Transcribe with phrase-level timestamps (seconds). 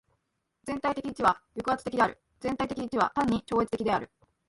[0.63, 2.19] 全体的一は抑圧的である。
[2.39, 4.09] 全体的一は単に超越的である。